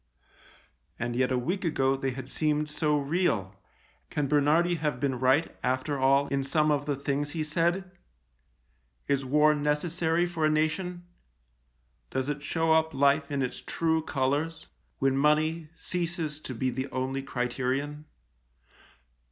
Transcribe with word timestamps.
And 0.99 1.15
yet 1.15 1.31
a 1.31 1.37
week 1.37 1.63
ago 1.63 1.95
they 1.95 2.09
had 2.09 2.27
seemed 2.27 2.71
so 2.71 2.97
real. 2.97 3.61
Can 4.09 4.25
Bernhardi 4.27 4.73
have 4.77 4.99
been 4.99 5.19
right, 5.19 5.55
after 5.61 5.99
all, 5.99 6.27
in 6.29 6.43
some 6.43 6.71
of 6.71 6.87
the 6.87 6.95
things 6.95 7.29
he 7.29 7.43
said? 7.43 7.91
Is 9.07 9.23
war 9.23 9.53
necessary 9.53 10.25
for 10.25 10.43
a 10.43 10.49
nation? 10.49 11.05
Does 12.09 12.29
it 12.29 12.41
show 12.41 12.71
up 12.71 12.95
life 12.95 13.29
in 13.29 13.43
its 13.43 13.61
true 13.61 14.01
colours— 14.01 14.69
when 14.97 15.15
money 15.15 15.69
ceases 15.75 16.39
to 16.39 16.55
be 16.55 16.71
the 16.71 16.89
only 16.89 17.21
criterion 17.21 18.05